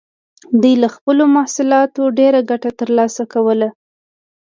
[0.61, 3.69] دوی له خپلو محصولاتو ډېره ګټه ترلاسه کوله.